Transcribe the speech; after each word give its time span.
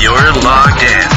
You're 0.00 0.14
logged 0.14 0.82
in. 0.82 1.08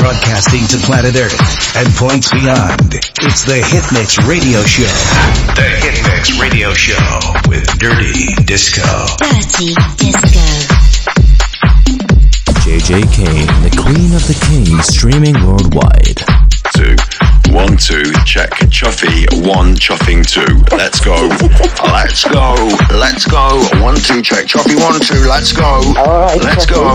Broadcasting 0.00 0.66
to 0.68 0.78
planet 0.86 1.14
Earth 1.14 1.36
and 1.76 1.88
points 1.94 2.30
beyond. 2.32 2.94
It's 3.20 3.44
the 3.44 3.60
Hitmix 3.60 4.26
Radio 4.26 4.62
Show. 4.62 4.88
The 5.54 5.68
Hitmix 5.76 6.40
Radio 6.40 6.72
Show 6.72 6.96
with 7.48 7.66
Dirty 7.78 8.32
Disco. 8.44 8.80
Dirty 9.18 9.74
Disco. 9.96 10.40
JJ 12.64 13.12
Kane, 13.12 13.62
the 13.62 13.76
Queen 13.76 14.14
of 14.14 14.26
the 14.26 14.38
Kings, 14.48 14.86
streaming 14.86 15.34
worldwide. 15.44 16.24
Two. 16.74 17.19
One, 17.50 17.76
two, 17.76 18.04
check. 18.24 18.50
Chuffy, 18.70 19.26
one, 19.44 19.74
chuffing 19.74 20.22
two. 20.24 20.62
Let's 20.76 21.00
go. 21.00 21.28
Let's 21.90 22.24
go. 22.24 22.54
Let's 22.94 23.26
go. 23.26 23.58
One, 23.82 23.96
two, 23.96 24.22
check. 24.22 24.46
Chuffy, 24.46 24.78
one, 24.78 25.00
two. 25.00 25.26
Let's 25.26 25.52
go. 25.52 25.80
Let's 26.38 26.64
go. 26.64 26.94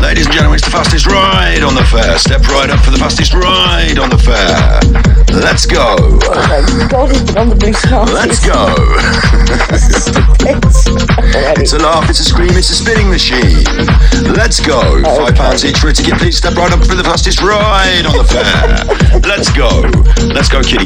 Ladies 0.00 0.26
and 0.26 0.34
gentlemen, 0.34 0.54
it's 0.54 0.64
the 0.64 0.70
fastest 0.70 1.06
ride 1.06 1.62
on 1.62 1.74
the 1.74 1.82
fair. 1.84 2.16
Step 2.18 2.42
right 2.46 2.70
up 2.70 2.78
for 2.84 2.92
the 2.92 2.98
fastest 2.98 3.34
ride 3.34 3.98
on 3.98 4.10
the 4.10 4.18
fair. 4.18 4.78
Let's 5.34 5.66
go. 5.66 5.96
God 6.88 7.10
has 7.10 7.22
been 7.22 7.38
on 7.38 7.48
the 7.48 7.56
blue 7.56 7.72
smart. 7.72 8.08
Let's 8.10 8.38
go. 8.46 8.74
it's 11.58 11.72
a 11.72 11.78
laugh, 11.78 12.08
it's 12.08 12.20
a 12.20 12.24
scream, 12.24 12.50
it's 12.54 12.70
a 12.70 12.74
spinning 12.74 13.10
machine. 13.10 13.64
Let's 14.34 14.60
go. 14.60 15.02
Five 15.02 15.34
pounds 15.34 15.64
each 15.64 15.78
for 15.78 15.88
a 15.88 15.92
ticket. 15.92 16.18
Please 16.18 16.38
step 16.38 16.54
right 16.54 16.72
up 16.72 16.84
for 16.86 16.94
the 16.94 17.04
fastest 17.04 17.42
ride 17.42 18.06
on 18.06 18.16
the 18.16 18.24
fair. 18.24 19.20
Let's 19.20 19.50
go. 19.50 19.87
Let's 20.34 20.48
go, 20.48 20.60
kitty 20.62 20.84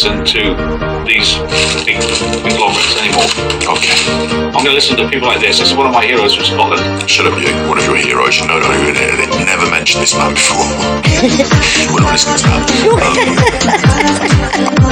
listen 0.00 0.24
to 0.24 0.56
these 1.04 1.36
big 1.84 2.00
conglomerates 2.40 2.96
anymore. 2.96 3.28
Okay. 3.68 3.92
I'm 4.48 4.64
going 4.64 4.64
to 4.64 4.72
listen 4.72 4.96
to 4.96 5.06
people 5.10 5.28
like 5.28 5.40
this. 5.40 5.58
This 5.58 5.72
is 5.72 5.76
one 5.76 5.86
of 5.86 5.92
my 5.92 6.06
heroes 6.06 6.34
from 6.34 6.44
Scotland. 6.46 7.10
Shut 7.10 7.26
up, 7.26 7.38
you. 7.38 7.52
One 7.68 7.76
of 7.76 7.84
your 7.84 7.96
heroes. 7.96 8.38
You 8.38 8.46
know, 8.46 8.58
don't 8.60 8.80
even 8.80 8.94
hear 8.94 9.12
it. 9.12 9.28
Never 9.44 9.68
mentioned 9.68 10.00
this 10.02 10.14
man 10.14 10.32
before. 10.32 10.64
We're 11.92 12.00
not 12.00 12.12
listening 12.12 12.38
to 12.38 12.44
that. 14.56 14.86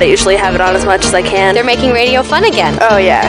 I 0.00 0.04
usually 0.04 0.36
have 0.36 0.54
it 0.54 0.60
on 0.60 0.74
as 0.74 0.84
much 0.84 1.04
as 1.04 1.14
I 1.14 1.22
can. 1.22 1.54
They're 1.54 1.64
making 1.64 1.90
radio 1.90 2.22
fun 2.22 2.44
again. 2.44 2.76
Oh, 2.80 2.98
yeah. 2.98 3.22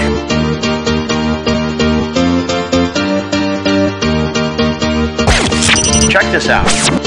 Check 6.10 6.32
this 6.32 6.50
out. 6.50 7.05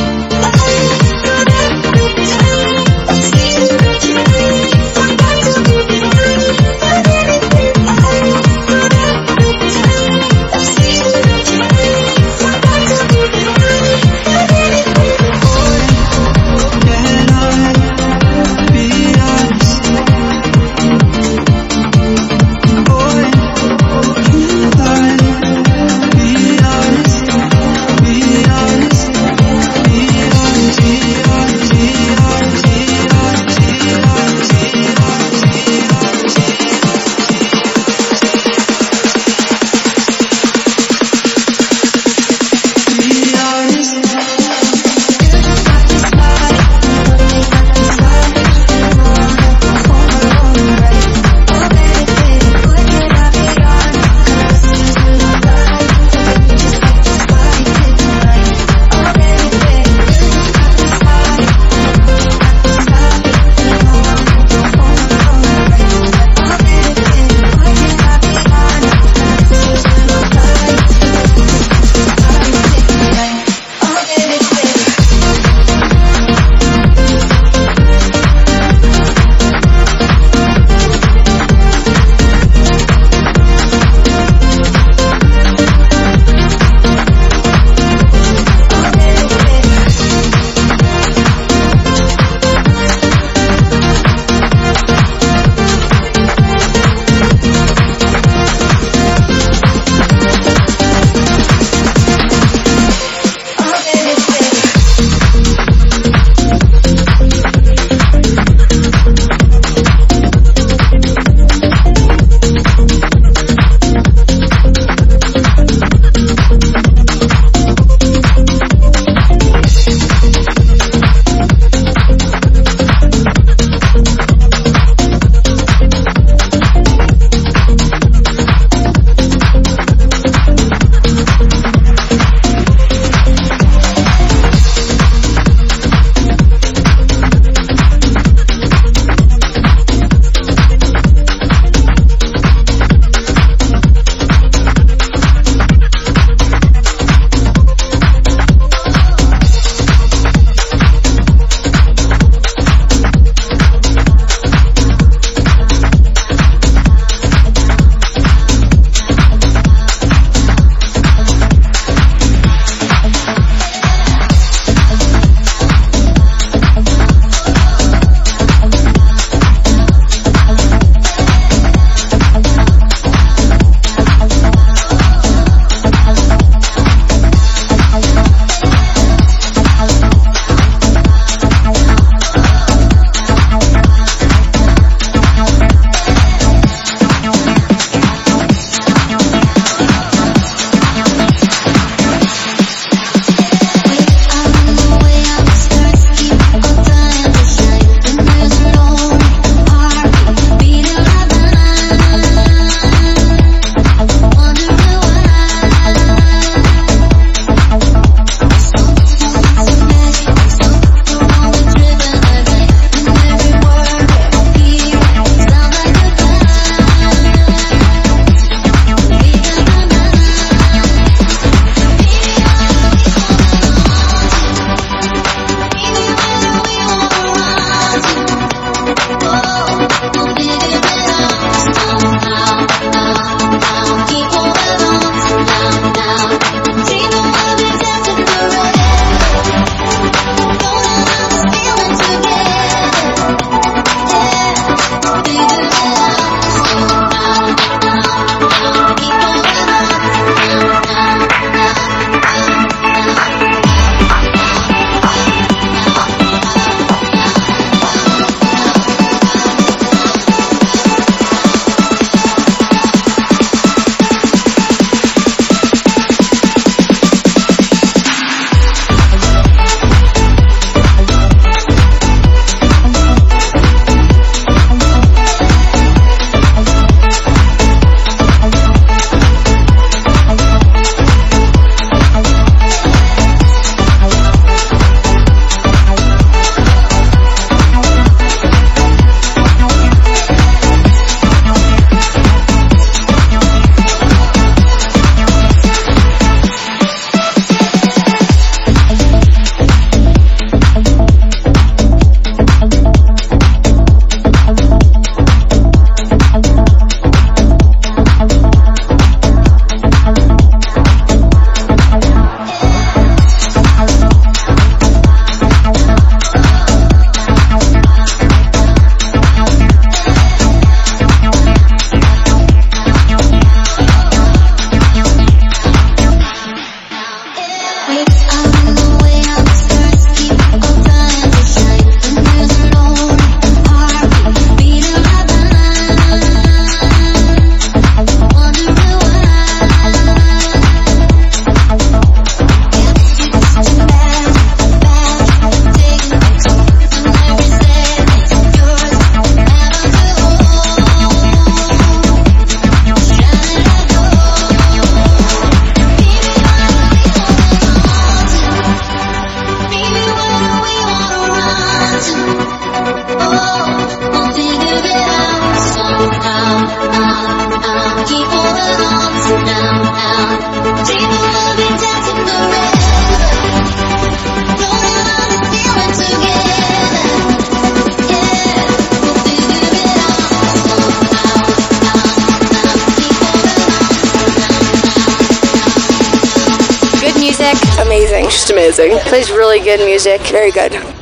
Amazing. 388.78 388.98
Plays 389.08 389.30
really 389.30 389.60
good 389.60 389.80
music. 389.80 390.20
Very 390.22 390.50
good. 390.50 390.97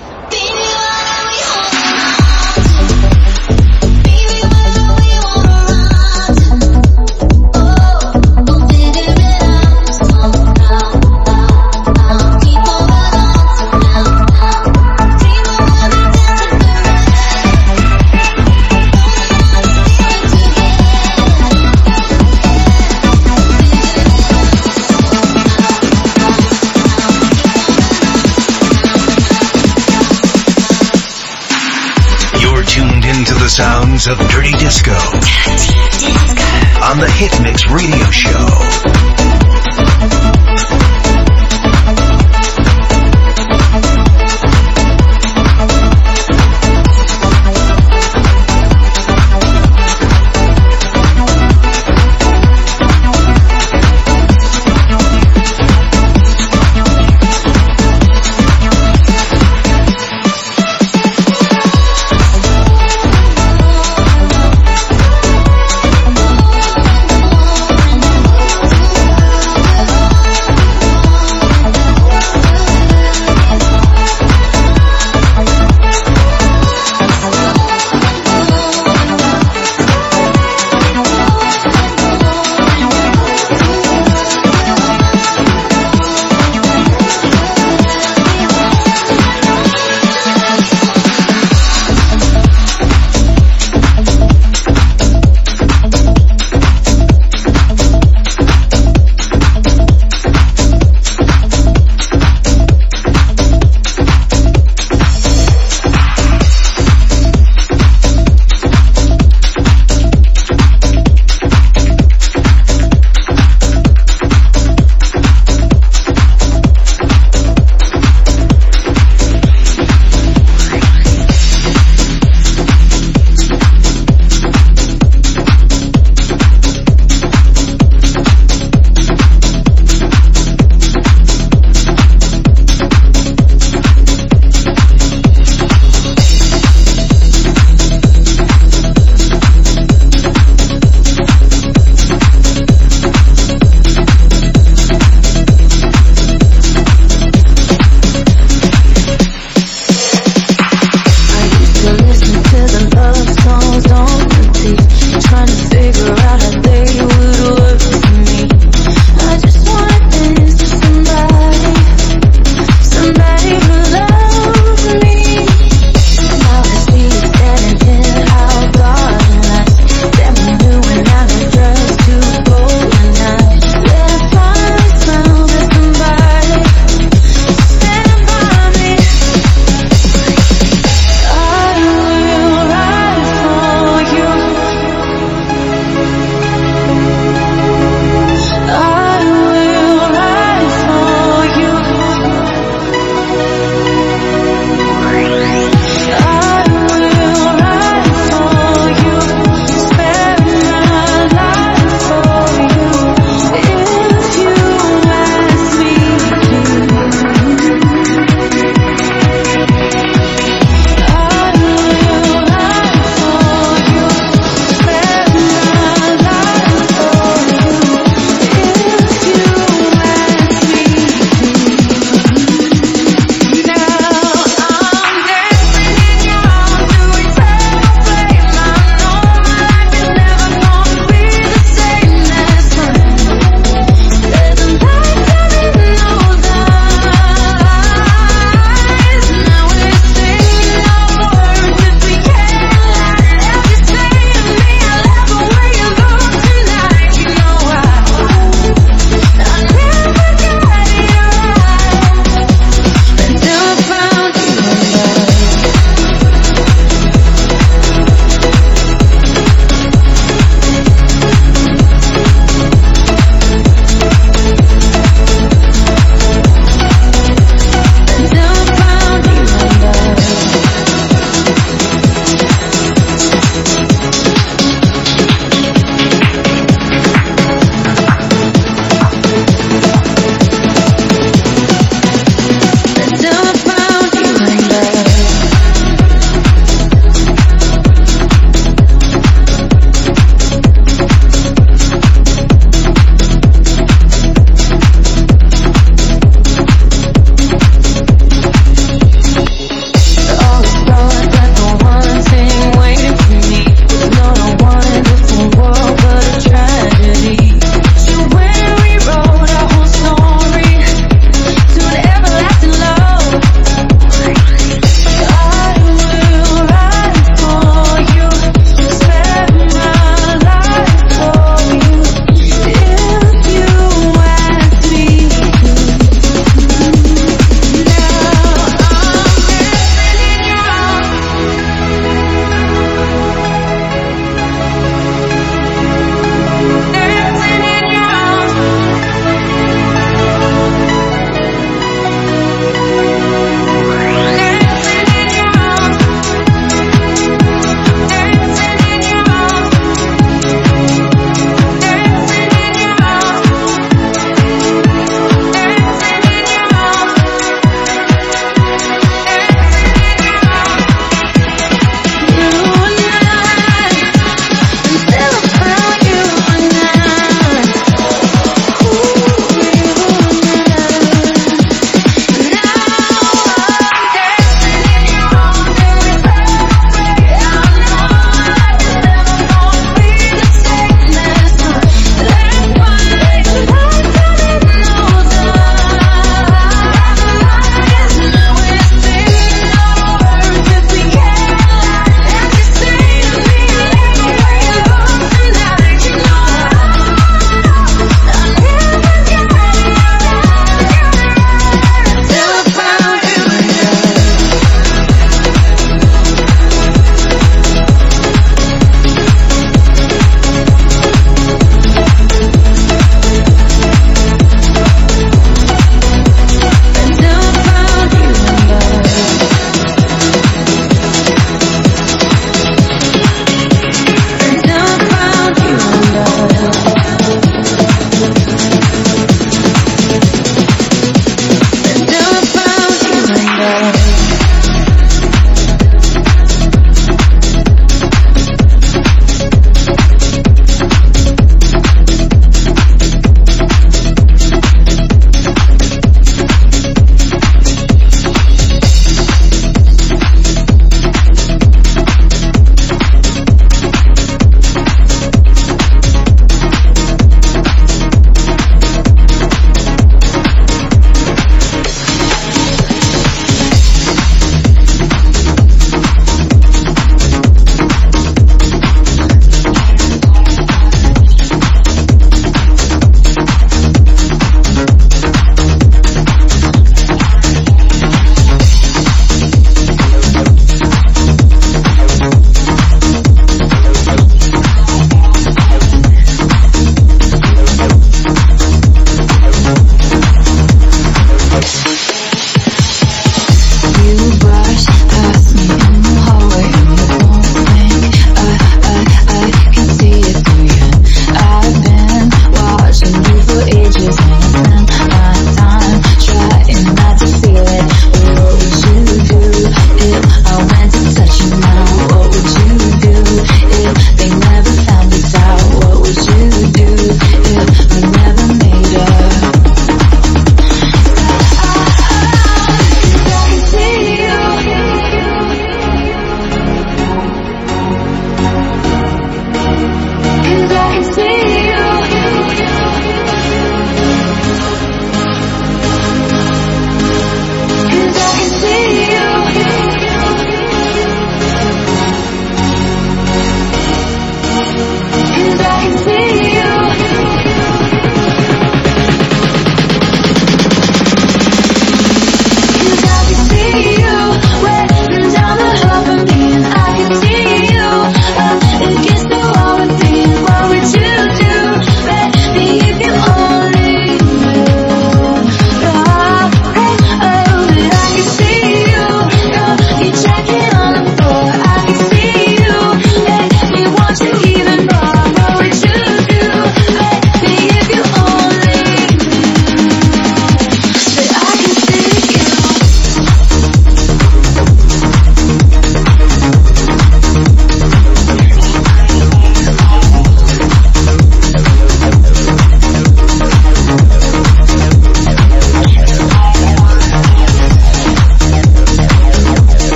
Radio 37.69 38.06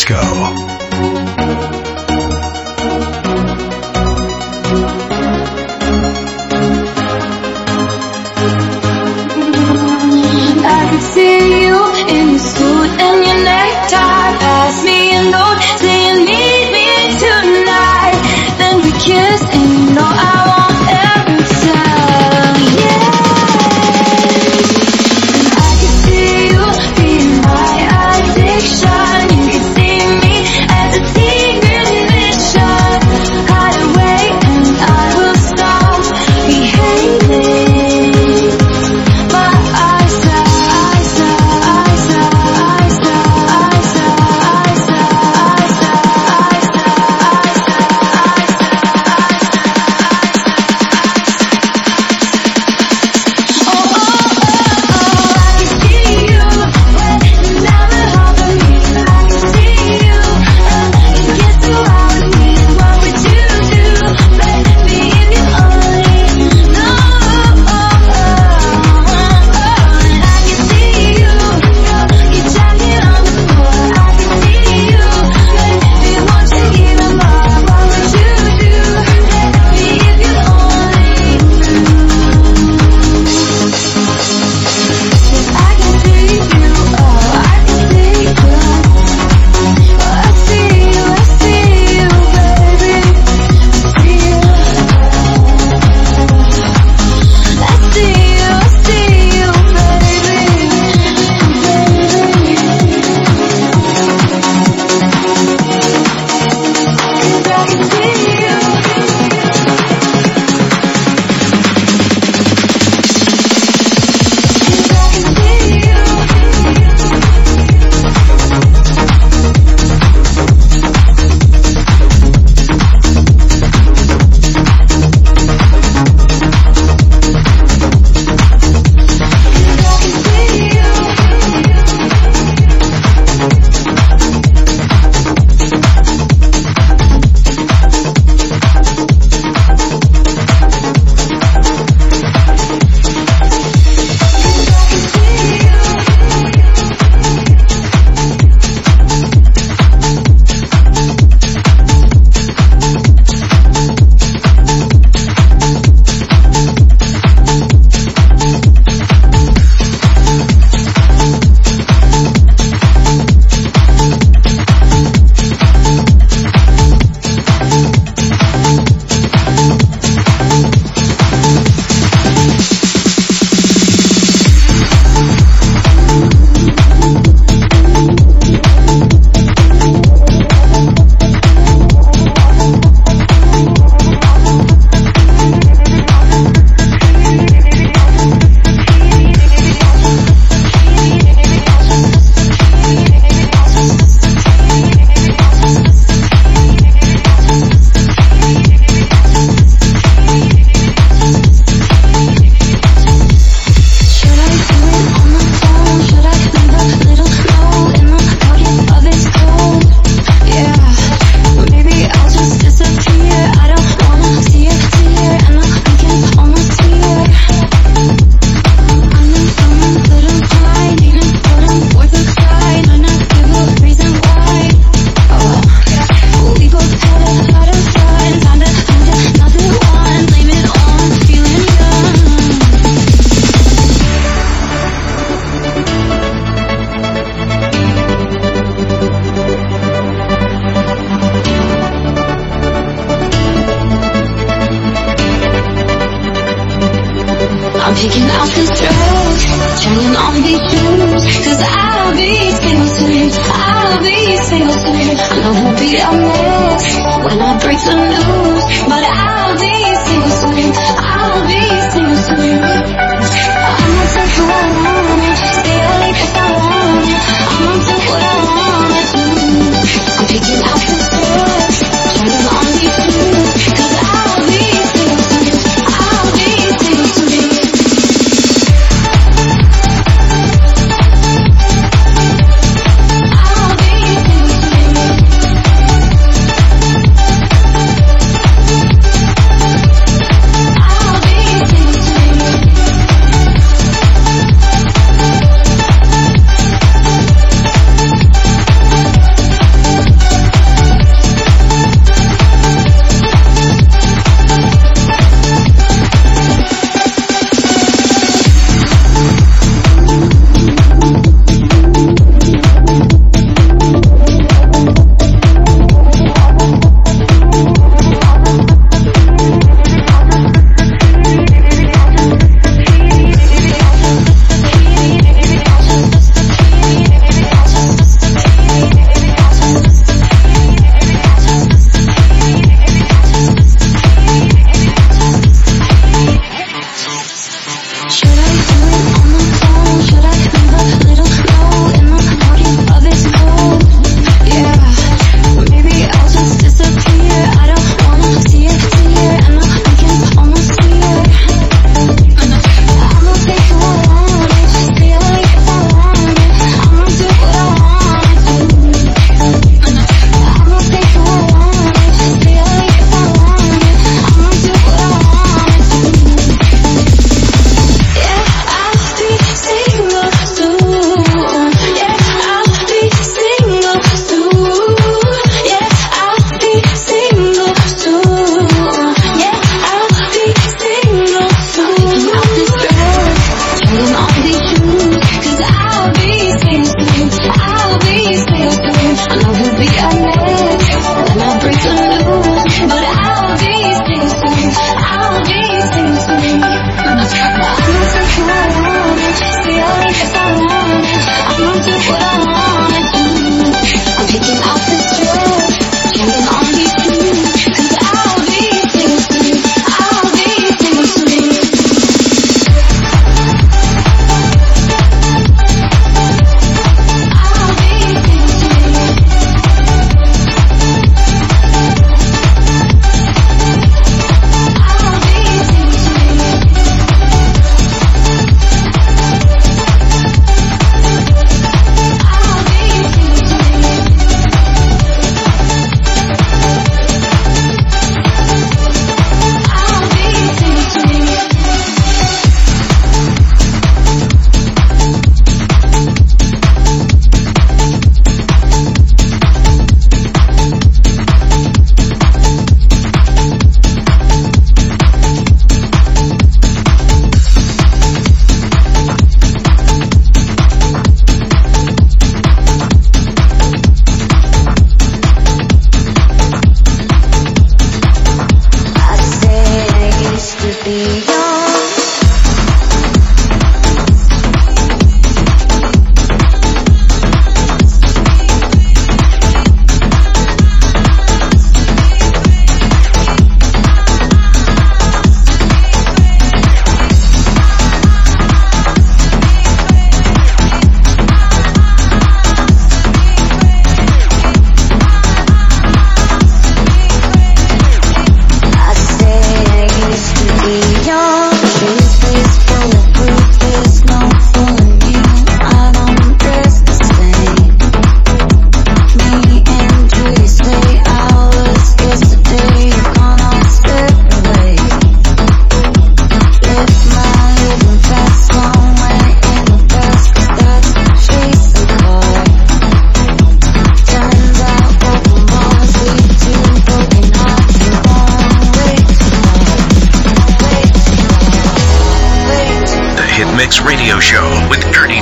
Disco. 0.00 0.39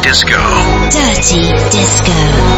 Disco. 0.09 0.40
Dirty 0.88 1.53
Disco. 1.71 2.58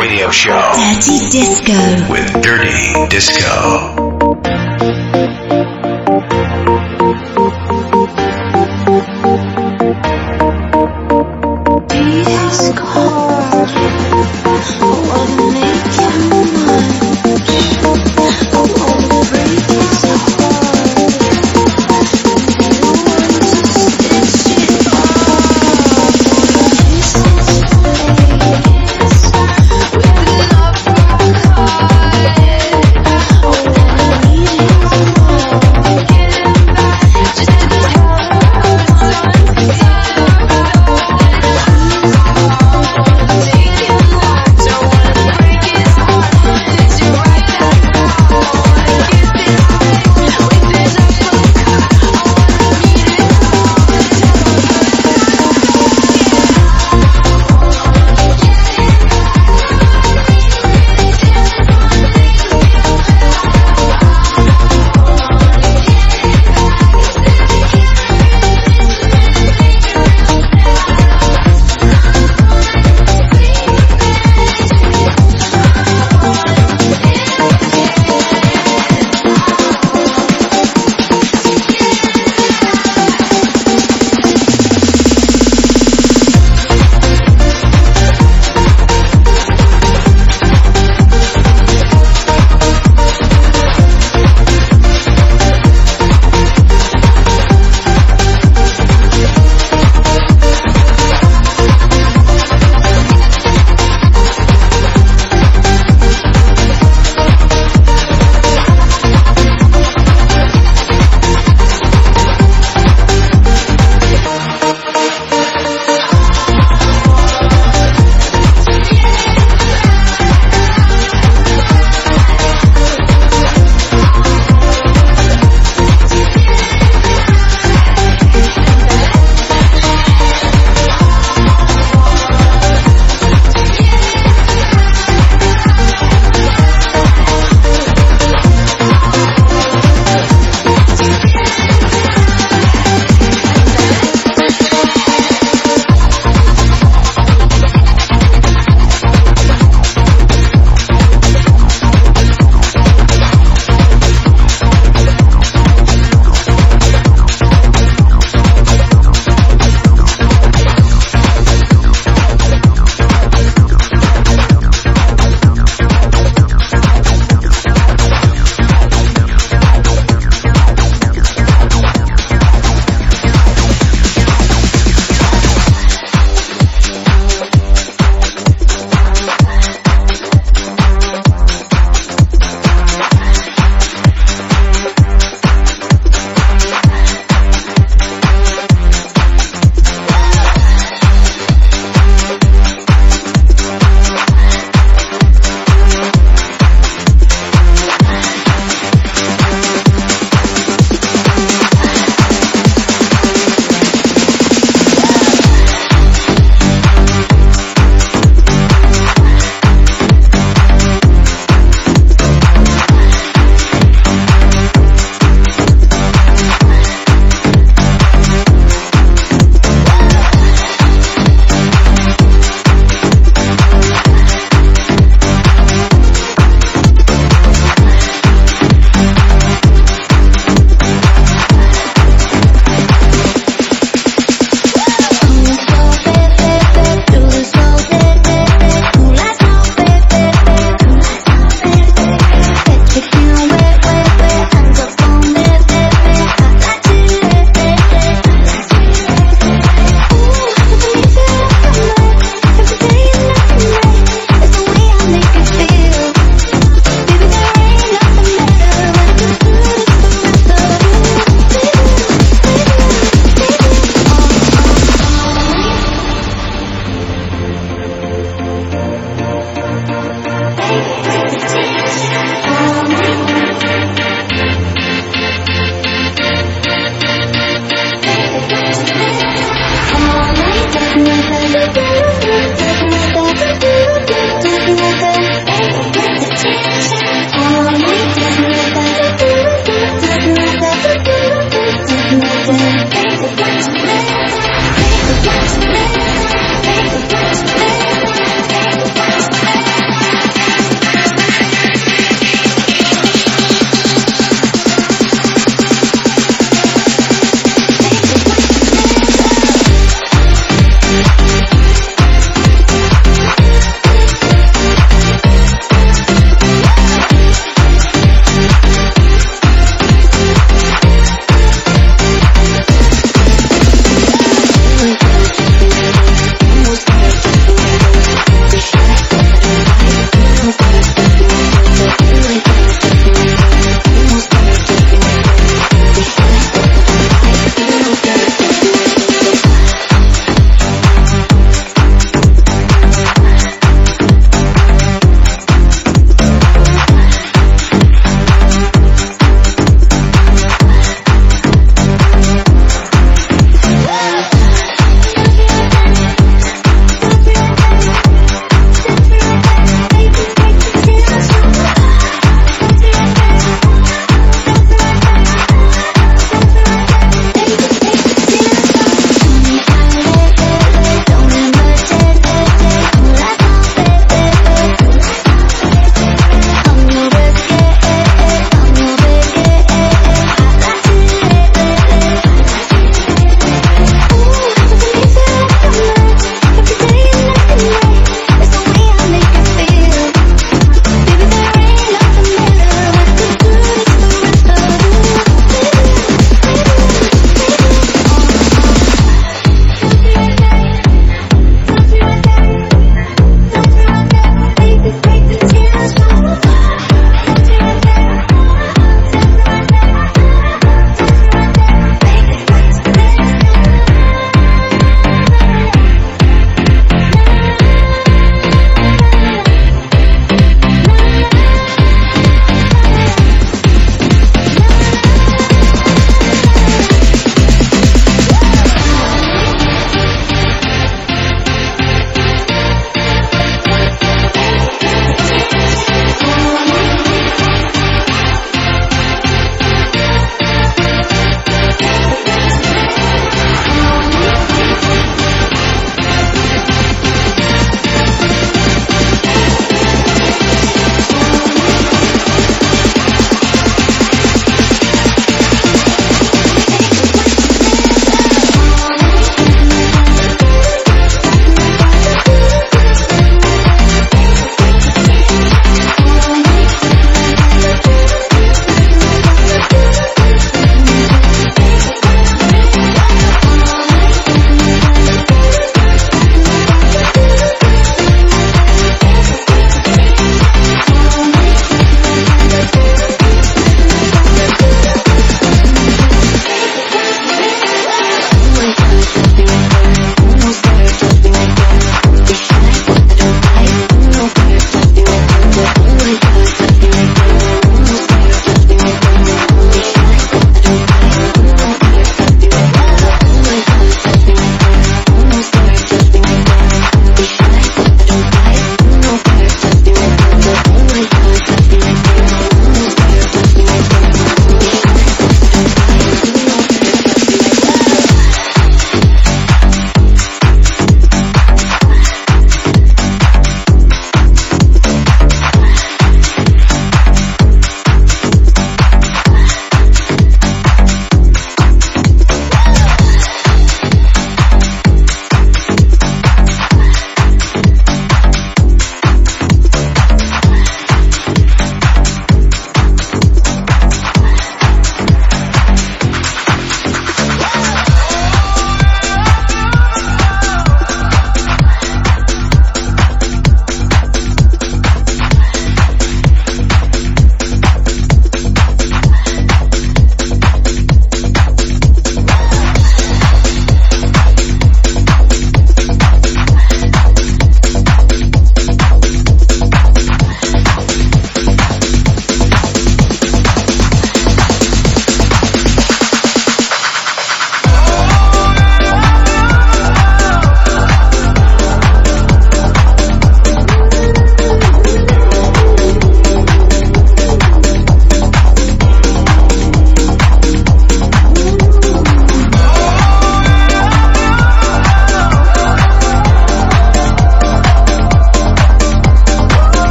Radio 0.00 0.30
Show. 0.30 0.58
Dirty 0.76 1.28
Disco. 1.28 2.10
With 2.10 2.42
Dirty 2.42 3.06
Disco. 3.10 3.99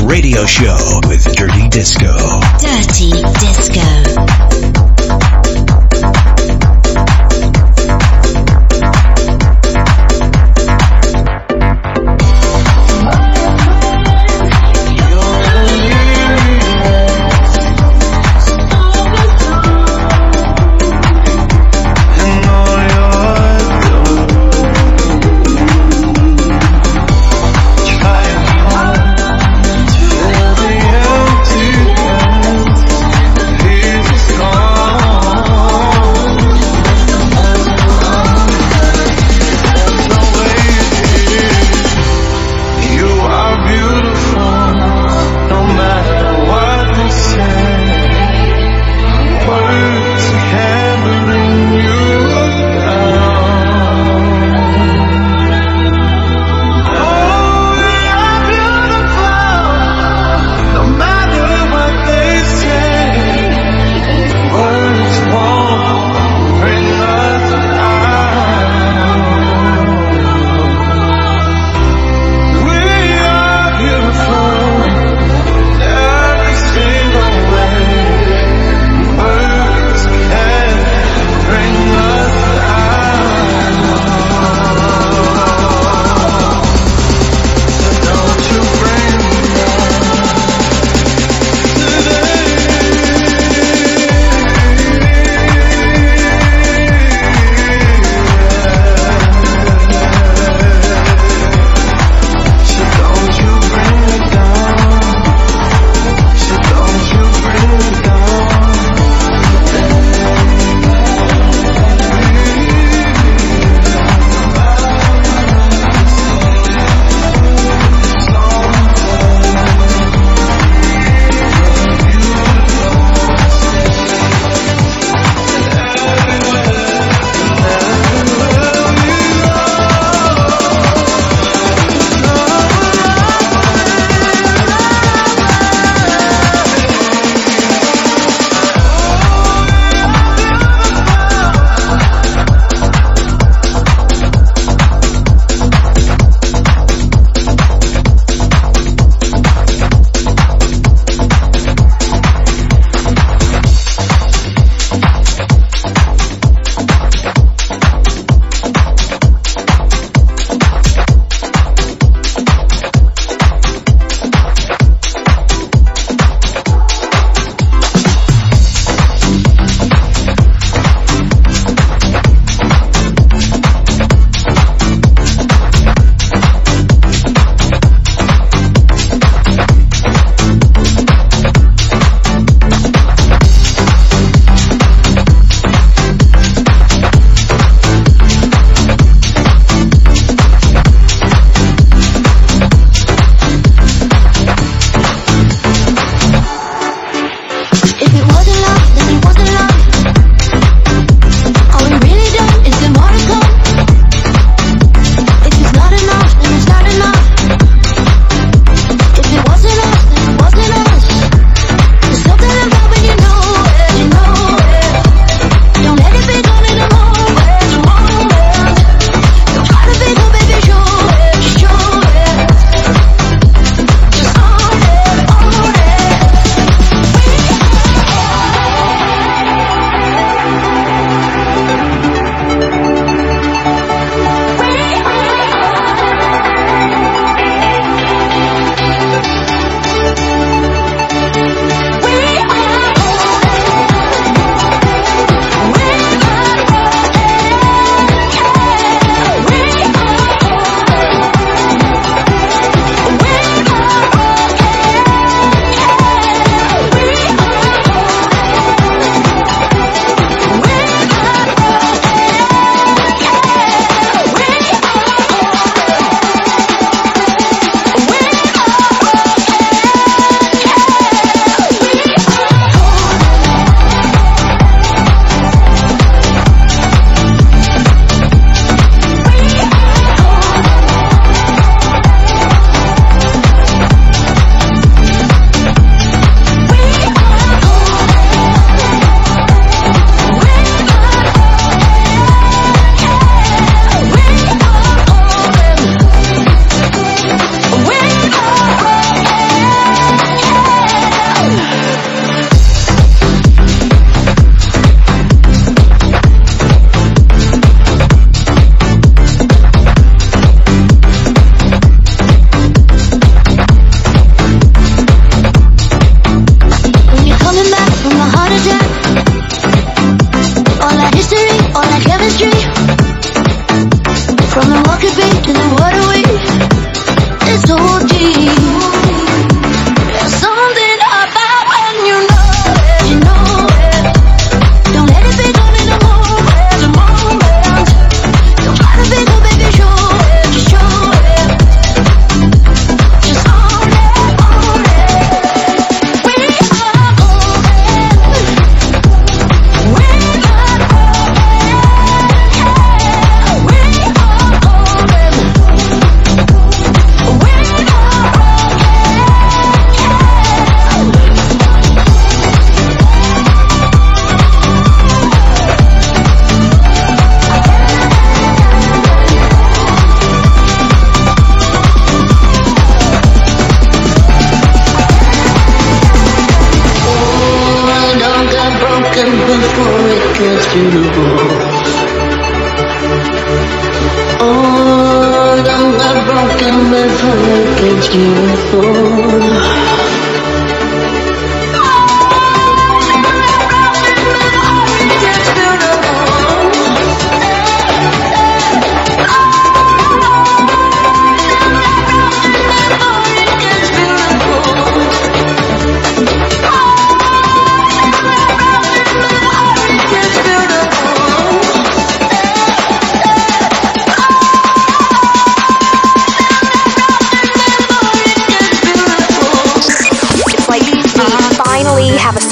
Radio 0.00 0.46
Show 0.46 1.01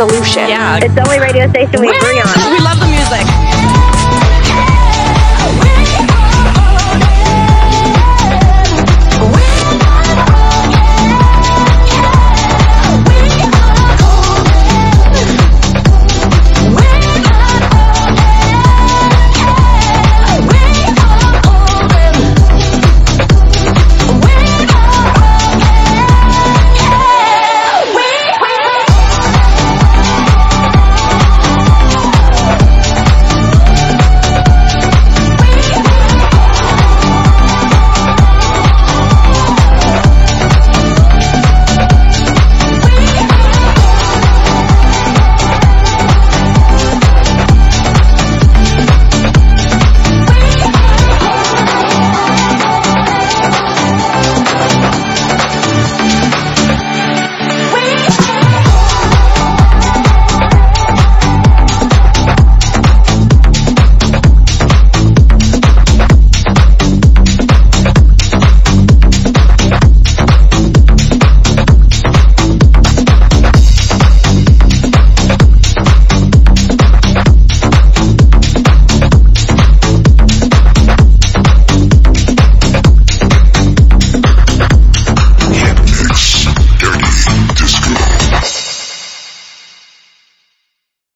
solution. 0.00 0.48
Yeah. 0.48 0.80
It's 0.80 0.94
the 0.94 1.04
only 1.04 1.20
radio 1.20 1.46
station 1.50 1.80
we 1.80 1.88
agree 1.88 2.20
on. 2.20 2.52
We 2.52 2.60
love 2.64 2.80
the 2.80 2.88
music. 2.88 3.49